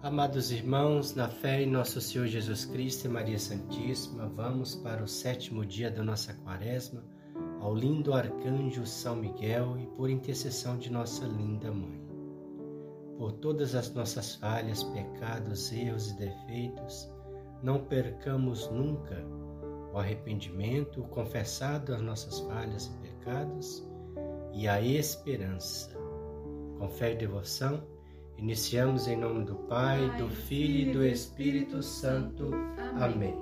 [0.00, 5.08] Amados irmãos, na fé em nosso Senhor Jesus Cristo e Maria Santíssima, vamos para o
[5.08, 7.02] sétimo dia da nossa quaresma,
[7.60, 12.00] ao lindo arcanjo São Miguel e por intercessão de nossa linda mãe.
[13.18, 17.12] Por todas as nossas falhas, pecados, erros e defeitos,
[17.60, 19.20] não percamos nunca
[19.92, 23.84] o arrependimento, o confessado as nossas falhas e pecados
[24.52, 25.90] e a esperança.
[26.78, 27.82] Com fé e devoção,
[28.38, 32.52] Iniciamos em nome do Pai, do Filho e do Espírito Santo.
[32.94, 33.34] Amém.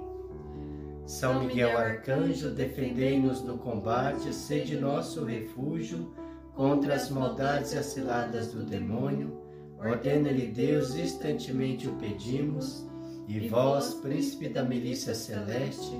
[1.04, 6.14] São Miguel Arcanjo, defendei-nos no combate, sede nosso refúgio
[6.54, 9.38] contra as maldades e as ciladas do demônio.
[9.78, 12.88] Ordena-lhe Deus, instantemente o pedimos,
[13.28, 15.92] e vós, príncipe da milícia celeste,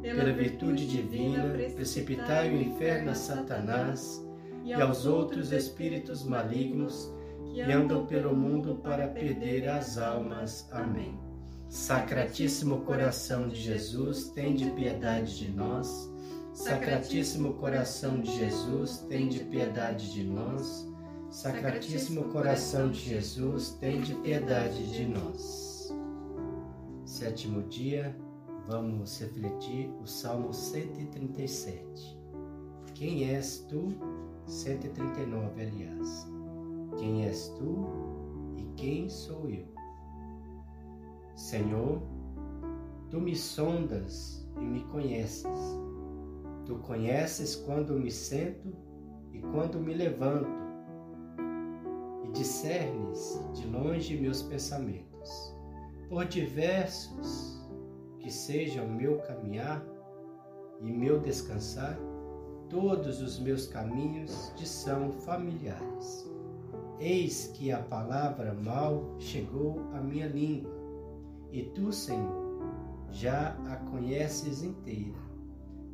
[0.00, 4.26] pela virtude divina, precipitai o inferno a Satanás
[4.64, 7.12] e aos outros espíritos malignos
[7.52, 10.68] que andam pelo mundo para perder as almas.
[10.72, 11.18] Amém.
[11.68, 16.10] Sacratíssimo coração de Jesus, tende piedade de nós.
[16.54, 20.88] Sacratíssimo coração de Jesus, tende piedade de nós.
[21.30, 25.94] Sacratíssimo coração de Jesus, tende piedade de nós.
[27.04, 28.16] Sétimo dia,
[28.66, 32.18] vamos refletir o Salmo 137.
[32.94, 33.94] Quem és tu?
[34.46, 36.37] 139, aliás.
[36.98, 37.86] Quem és tu
[38.56, 39.68] e quem sou eu?
[41.36, 42.02] Senhor,
[43.08, 45.78] tu me sondas e me conheces.
[46.66, 48.74] Tu conheces quando me sento
[49.32, 50.50] e quando me levanto,
[52.24, 55.56] e discernes de longe meus pensamentos.
[56.08, 57.64] Por diversos
[58.18, 59.84] que sejam meu caminhar
[60.80, 61.96] e meu descansar,
[62.68, 66.28] todos os meus caminhos te são familiares.
[67.00, 70.72] Eis que a palavra mal chegou à minha língua,
[71.52, 72.60] e tu, Senhor,
[73.12, 75.16] já a conheces inteira.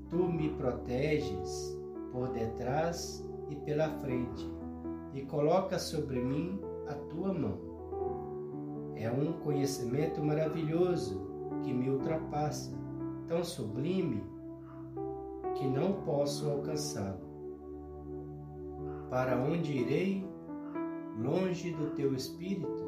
[0.08, 1.78] Tu me proteges
[2.10, 4.50] por detrás e pela frente,
[5.12, 7.58] e colocas sobre mim a tua mão.
[8.96, 11.20] É um conhecimento maravilhoso
[11.62, 12.72] que me ultrapassa,
[13.28, 14.24] tão sublime
[15.54, 17.20] que não posso alcançá-lo.
[19.10, 20.33] Para onde irei?
[21.18, 22.84] Longe do teu espírito?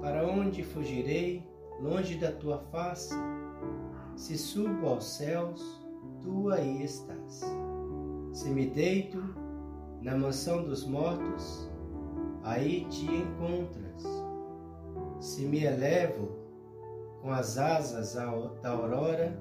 [0.00, 1.46] Para onde fugirei,
[1.80, 3.14] longe da tua face?
[4.16, 5.80] Se subo aos céus,
[6.22, 7.42] tu aí estás.
[8.32, 9.22] Se me deito
[10.02, 11.70] na mansão dos mortos,
[12.42, 14.04] aí te encontras.
[15.20, 16.28] Se me elevo
[17.20, 19.38] com as asas da aurora,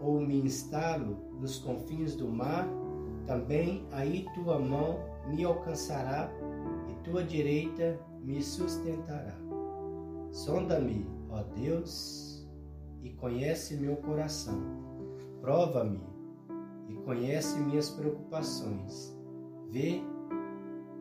[0.00, 2.66] ou me instalo nos confins do mar,
[3.26, 4.98] também aí tua mão
[5.28, 6.30] me alcançará
[7.02, 9.36] tua direita me sustentará.
[10.30, 12.48] Sonda-me, ó Deus,
[13.02, 14.60] e conhece meu coração.
[15.40, 16.00] Prova-me
[16.88, 19.16] e conhece minhas preocupações.
[19.70, 20.02] Vê,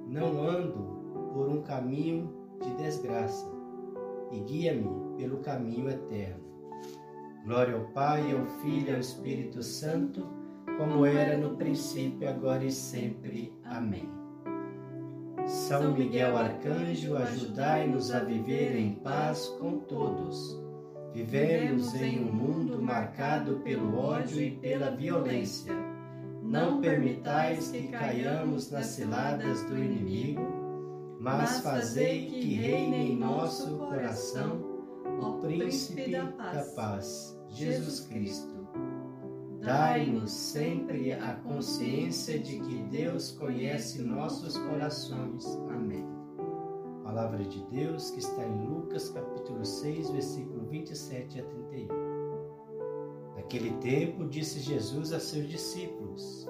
[0.08, 1.00] não ando
[1.34, 2.32] por um caminho
[2.62, 3.48] de desgraça
[4.32, 6.44] e guia-me pelo caminho eterno.
[7.46, 10.28] Glória ao Pai, ao Filho e ao Espírito Santo,
[10.78, 13.54] como era no princípio, agora e sempre.
[13.64, 14.19] Amém.
[15.50, 20.62] São Miguel Arcanjo, ajudai-nos a viver em paz com todos.
[21.12, 25.74] Vivemos em um mundo marcado pelo ódio e pela violência.
[26.44, 34.62] Não permitais que caiamos nas ciladas do inimigo, mas fazei que reine em nosso coração
[35.20, 38.59] o Príncipe da Paz, Jesus Cristo
[39.62, 45.46] Dai-nos sempre a consciência de que Deus conhece nossos corações.
[45.70, 46.08] Amém.
[47.04, 51.88] Palavra de Deus que está em Lucas capítulo 6, versículo 27 a 31.
[53.36, 56.48] Naquele tempo disse Jesus a seus discípulos: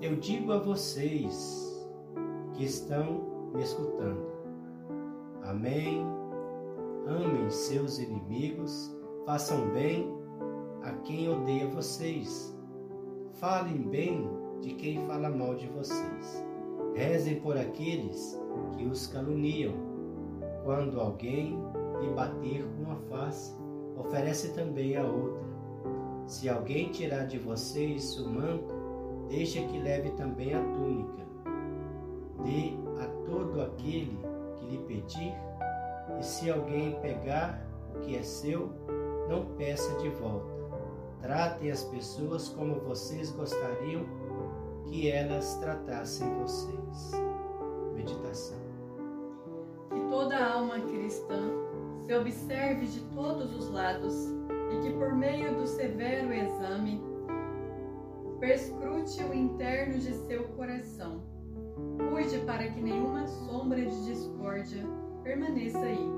[0.00, 1.88] Eu digo a vocês
[2.54, 4.26] que estão me escutando.
[5.44, 6.04] Amém.
[7.06, 8.92] Amem seus inimigos,
[9.24, 10.19] façam bem
[10.82, 12.56] a quem odeia vocês.
[13.34, 14.28] Falem bem
[14.60, 16.44] de quem fala mal de vocês.
[16.94, 18.40] Rezem por aqueles
[18.76, 19.74] que os caluniam.
[20.64, 21.58] Quando alguém
[22.00, 23.54] lhe bater com a face,
[23.96, 25.48] oferece também a outra.
[26.26, 28.74] Se alguém tirar de vocês o manto,
[29.28, 31.20] deixa que leve também a túnica.
[32.44, 34.18] Dê a todo aquele
[34.56, 35.34] que lhe pedir,
[36.18, 38.70] e se alguém pegar o que é seu,
[39.28, 40.59] não peça de volta.
[41.22, 44.04] Tratem as pessoas como vocês gostariam
[44.86, 47.12] que elas tratassem vocês.
[47.94, 48.58] Meditação.
[49.90, 51.50] Que toda alma cristã
[52.04, 54.14] se observe de todos os lados
[54.72, 57.02] e que, por meio do severo exame,
[58.40, 61.22] perscrute o interno de seu coração.
[62.10, 64.82] Cuide para que nenhuma sombra de discórdia
[65.22, 66.10] permaneça aí,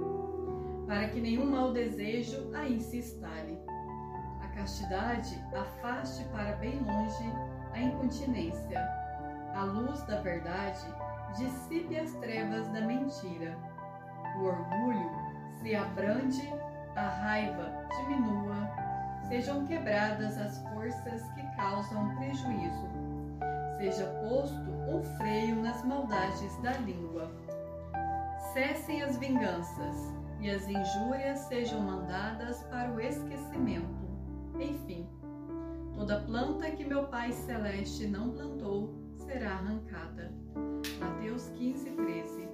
[0.86, 3.58] para que nenhum mau desejo aí se instale.
[4.54, 7.32] Castidade afaste para bem longe
[7.72, 8.78] a incontinência.
[9.54, 10.86] A luz da verdade
[11.36, 13.56] dissipe as trevas da mentira.
[14.36, 15.10] O orgulho
[15.56, 16.52] se abrande,
[16.94, 18.70] a raiva diminua,
[19.28, 22.88] sejam quebradas as forças que causam prejuízo.
[23.78, 27.32] Seja posto um freio nas maldades da língua.
[28.52, 34.01] Cessem as vinganças e as injúrias sejam mandadas para o esquecimento.
[34.62, 35.08] Enfim,
[35.92, 40.30] toda planta que meu Pai Celeste não plantou será arrancada.
[41.00, 42.48] Mateus 15, 13.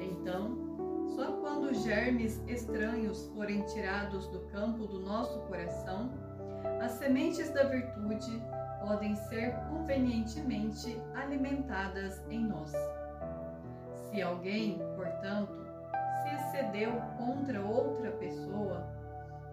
[0.00, 0.58] Então,
[1.14, 6.10] só quando germes estranhos forem tirados do campo do nosso coração,
[6.82, 8.42] as sementes da virtude
[8.84, 12.72] podem ser convenientemente alimentadas em nós.
[14.10, 15.54] Se alguém, portanto,
[16.22, 18.86] se excedeu contra outra pessoa,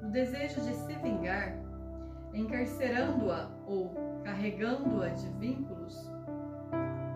[0.02, 1.56] no desejo de se vingar,
[2.34, 6.12] encarcerando-a ou carregando-a de vínculos,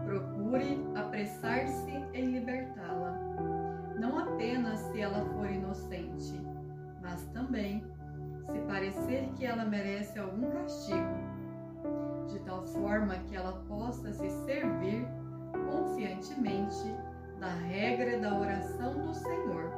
[0.03, 3.17] procure apressar-se em libertá-la,
[3.99, 6.39] não apenas se ela for inocente,
[7.01, 7.83] mas também
[8.51, 11.35] se parecer que ela merece algum castigo,
[12.27, 15.07] de tal forma que ela possa se servir
[15.71, 16.95] confiantemente
[17.39, 19.71] da regra da oração do Senhor.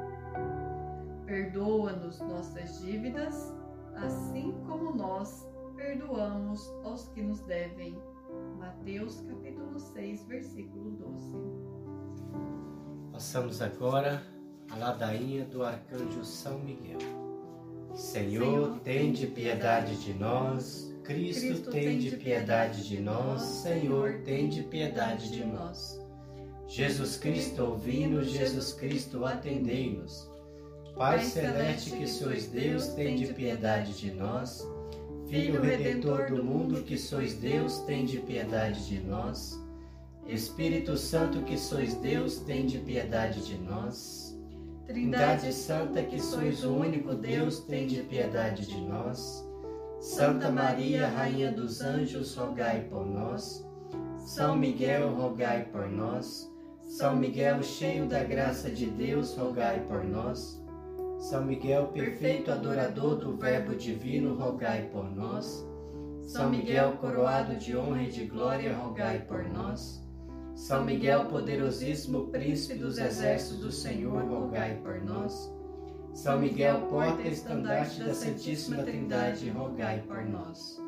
[1.26, 3.54] Perdoa-nos nossas dívidas,
[4.04, 5.46] assim como nós
[5.76, 7.96] perdoamos aos que nos devem.
[8.58, 11.36] Mateus capítulo 6, versículo 12.
[13.12, 14.22] Passamos agora
[14.70, 16.98] a ladainha do arcanjo São Miguel.
[17.94, 20.94] Senhor, tem de piedade de nós.
[21.02, 23.42] Cristo, tem de piedade de nós.
[23.42, 25.98] Senhor, tem de piedade de nós.
[26.66, 28.28] Jesus Cristo, ouvi-nos.
[28.28, 30.30] Jesus Cristo, atendei-nos.
[30.98, 34.66] Pai celeste que sois Deus, tem de piedade de nós.
[35.28, 39.56] Filho redentor do mundo que sois Deus, tem de piedade de nós.
[40.26, 44.36] Espírito Santo que sois Deus, tem de piedade de nós.
[44.88, 49.46] Trindade Santa, que sois o único Deus, tende piedade de nós.
[50.00, 53.64] Santa Maria, Rainha dos Anjos, rogai por nós.
[54.18, 56.52] São Miguel, rogai por nós.
[56.82, 60.60] São Miguel, cheio da graça de Deus, rogai por nós.
[61.18, 65.66] São Miguel, perfeito adorador do Verbo divino, rogai por nós.
[66.22, 70.00] São Miguel, coroado de honra e de glória, rogai por nós.
[70.54, 75.52] São Miguel, poderosíssimo príncipe dos exércitos do Senhor, rogai por nós.
[76.14, 80.80] São Miguel, porta e estandarte da Santíssima Trindade, rogai por nós.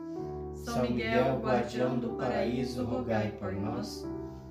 [0.54, 4.08] São Miguel, guardião do paraíso, rogai por nós.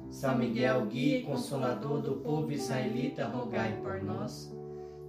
[0.09, 4.58] São Miguel, guia e consolador do povo israelita, rogai por nós.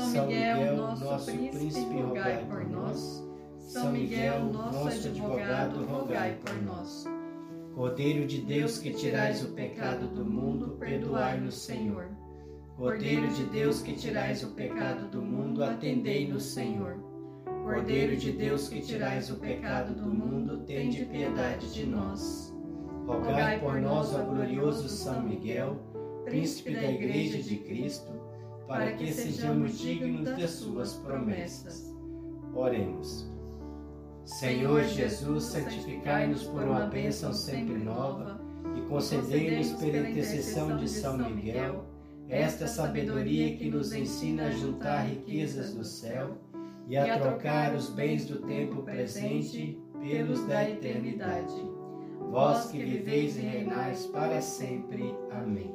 [0.00, 3.24] São Miguel, nosso, príncipe, rogai por nós.
[3.58, 7.06] São Miguel, nosso advogado, rogai por nós.
[7.74, 12.08] Cordeiro de Deus que tirais o pecado do mundo, perdoai-nos, Senhor.
[12.76, 16.96] Cordeiro de Deus que tirais o pecado do mundo, atendei-nos, Senhor.
[17.62, 22.52] Cordeiro de Deus que tirais o pecado do mundo, tende piedade de nós.
[23.06, 25.76] Rogai por nós, ó glorioso São Miguel,
[26.24, 28.12] príncipe da Igreja de Cristo,
[28.70, 31.92] para que sejamos dignos das suas promessas.
[32.54, 33.28] Oremos.
[34.24, 38.40] Senhor Jesus, santificai-nos por uma bênção sempre nova
[38.76, 41.84] e concedei-nos pela intercessão de São Miguel
[42.28, 46.38] esta sabedoria que nos ensina a juntar riquezas do céu
[46.86, 51.60] e a trocar os bens do tempo presente pelos da eternidade.
[52.30, 55.12] Vós que viveis e reinais para sempre.
[55.32, 55.74] Amém.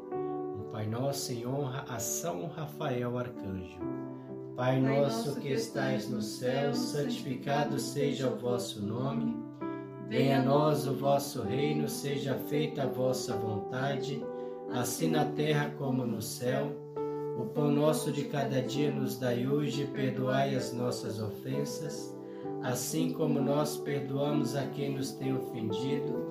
[0.71, 3.77] Pai nosso em honra a São Rafael Arcanjo.
[4.55, 9.35] Pai nosso que estais no céu, santificado seja o vosso nome.
[10.07, 14.23] Venha a nós o vosso reino, seja feita a vossa vontade,
[14.71, 16.71] assim na terra como no céu.
[17.37, 22.15] O pão nosso de cada dia nos dai hoje, perdoai as nossas ofensas,
[22.63, 26.30] assim como nós perdoamos a quem nos tem ofendido,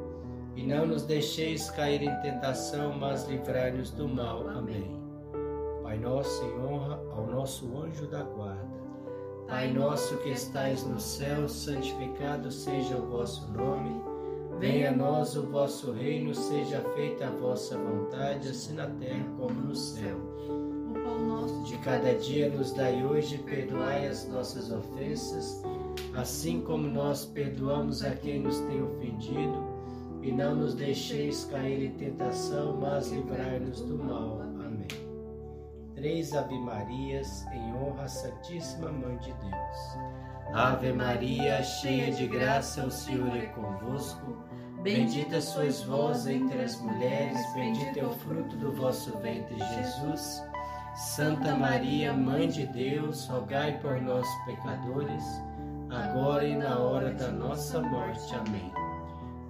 [0.55, 4.47] e não nos deixeis cair em tentação, mas livrai-nos do mal.
[4.49, 4.99] Amém.
[5.83, 8.81] Pai nosso, em honra ao nosso anjo da guarda.
[9.47, 14.01] Pai nosso que estais no céu, santificado seja o vosso nome.
[14.59, 19.59] Venha a nós o vosso reino, seja feita a vossa vontade, assim na terra como
[19.59, 20.17] no céu.
[20.47, 25.61] O pão nosso De cada dia nos dai hoje, perdoai as nossas ofensas,
[26.15, 29.60] assim como nós perdoamos a quem nos tem ofendido,
[30.21, 34.41] e não nos deixeis cair em tentação, mas livrai-nos do mal.
[34.41, 34.87] Amém.
[35.95, 39.97] Três Ave Marias em honra à Santíssima Mãe de Deus.
[40.53, 44.37] Ave Maria, cheia de graça, o Senhor é convosco.
[44.83, 50.43] Bendita sois vós entre as mulheres, bendito é o fruto do vosso ventre, Jesus.
[50.95, 55.23] Santa Maria, Mãe de Deus, rogai por nós, pecadores,
[55.89, 58.35] agora e na hora da nossa morte.
[58.35, 58.71] Amém.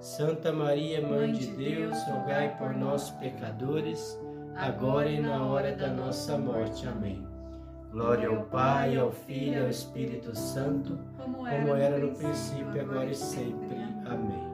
[0.00, 4.16] Santa Maria, Mãe de Deus, rogai por nós, pecadores,
[4.54, 6.86] agora e na hora da nossa morte.
[6.86, 7.26] Amém.
[7.90, 13.14] Glória ao Pai, ao Filho e ao Espírito Santo, como era no princípio, agora e
[13.14, 13.76] sempre.
[14.06, 14.48] Amém.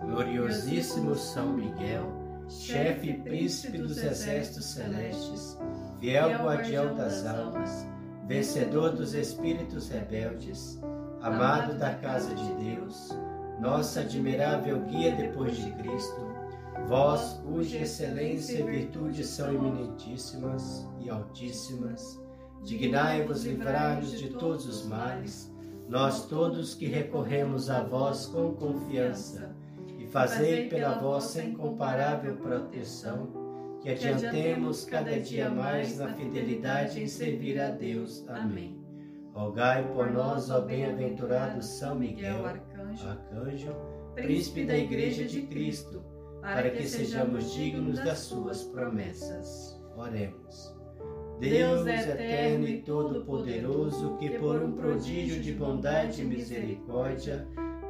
[0.00, 2.04] Gloriosíssimo São Miguel,
[2.48, 5.56] chefe e príncipe dos exércitos celestes,
[6.00, 7.86] fiel guardião das almas,
[8.26, 10.80] vencedor dos espíritos rebeldes,
[11.22, 13.16] amado da casa de Deus,
[13.60, 16.20] nossa admirável guia depois de Cristo,
[16.86, 22.20] vós cuja excelência e virtude são eminentíssimas e altíssimas,
[22.62, 25.52] dignai-vos livrar-nos de todos os males,
[25.88, 29.54] nós todos que recorremos a vós com confiança,
[29.98, 33.44] e fazei pela vossa incomparável proteção
[33.80, 38.26] que adiantemos cada dia mais na fidelidade em servir a Deus.
[38.28, 38.82] Amém.
[39.34, 42.46] Rogai por nós, ó bem-aventurado São Miguel,
[43.02, 43.74] arcanjo,
[44.14, 46.02] príncipe da Igreja de Cristo,
[46.40, 49.80] para que sejamos dignos das suas promessas.
[49.96, 50.74] Oremos.
[51.40, 57.46] Deus eterno e todo-poderoso, que por um prodígio de bondade e misericórdia,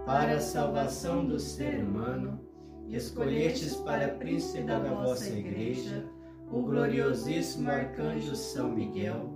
[0.07, 2.41] para a salvação do ser humano,
[2.89, 6.05] escolhestes para príncipe da vossa Igreja
[6.51, 9.33] o gloriosíssimo arcanjo São Miguel,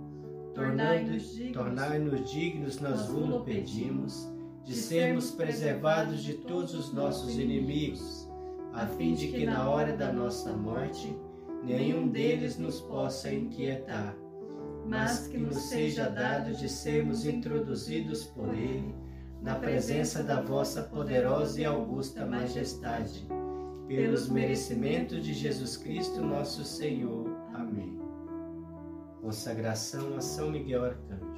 [0.53, 4.31] tornai-nos dignos, tornai dignos nós vos pedimos,
[4.69, 8.29] de sermos preservados de todos os nossos inimigos,
[8.71, 11.11] a fim de que na hora da nossa morte
[11.63, 14.15] nenhum deles nos possa inquietar,
[14.85, 18.93] mas que nos seja dado de sermos introduzidos por Ele
[19.41, 23.27] na presença da vossa poderosa e augusta majestade,
[23.87, 27.25] pelos merecimentos de Jesus Cristo, nosso Senhor.
[27.55, 27.99] Amém.
[29.19, 31.28] Consagração a São Miguel Arcanjo.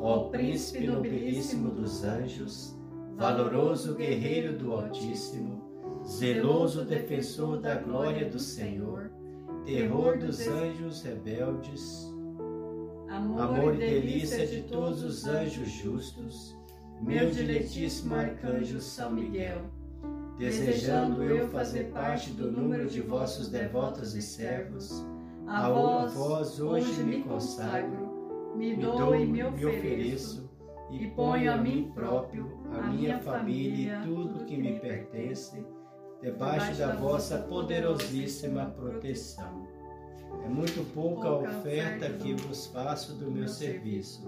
[0.00, 2.76] Ó príncipe nobilíssimo dos anjos,
[3.16, 5.62] valoroso guerreiro do Altíssimo,
[6.04, 9.10] zeloso defensor da glória do Senhor,
[9.64, 12.14] terror dos anjos rebeldes,
[13.08, 16.56] amor e delícia de todos os anjos justos,
[17.00, 19.62] meu diletíssimo arcanjo São Miguel,
[20.38, 25.04] desejando eu fazer parte do número de vossos devotos e servos,
[25.46, 28.05] a vós hoje me consagro
[28.56, 30.48] me dou e me ofereço,
[30.90, 35.64] e ponho a mim próprio, a minha família e tudo que me pertence,
[36.22, 39.66] debaixo da vossa poderosíssima proteção.
[40.44, 44.22] É muito pouca a oferta que vos faço do meu serviço,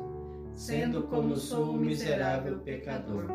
[0.54, 3.26] sendo como sou um miserável pecador.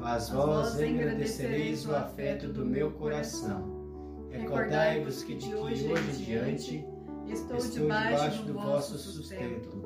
[0.00, 3.74] Mas vós engrandecereis o afeto do meu coração.
[4.30, 6.84] Recordai-vos que de que hoje em diante
[7.26, 9.85] estou debaixo do vosso sustento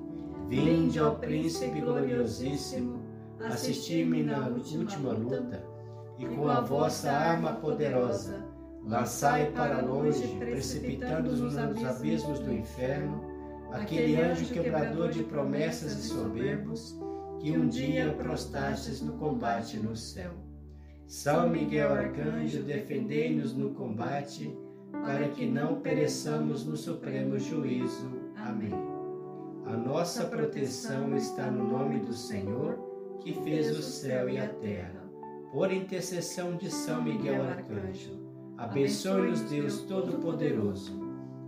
[0.51, 2.99] Vinde, ó Príncipe gloriosíssimo,
[3.39, 5.63] assistir-me na última luta,
[6.19, 8.45] e com a vossa arma poderosa,
[8.83, 13.23] lançai para longe, precipitando-nos nos abismos do inferno,
[13.71, 16.99] aquele anjo quebrador de promessas e soberbos,
[17.39, 20.33] que um dia prostastes no combate no céu.
[21.07, 24.53] São Miguel Arcanjo, defendei-nos no combate,
[24.91, 28.11] para que não pereçamos no supremo juízo.
[28.35, 28.90] Amém.
[29.71, 32.77] A nossa proteção está no nome do Senhor,
[33.21, 35.01] que fez o céu e a terra.
[35.53, 38.19] Por intercessão de São Miguel Arcanjo,
[38.57, 40.99] abençoe-nos Deus Todo-Poderoso.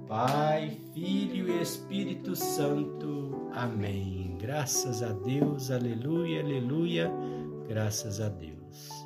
[0.08, 3.50] Pai, Filho e Espírito Santo.
[3.52, 4.38] Amém.
[4.40, 7.12] Graças a Deus, aleluia, aleluia,
[7.68, 9.03] graças a Deus.